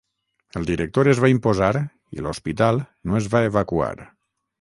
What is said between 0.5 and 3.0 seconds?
El director es va imposar i l'Hospital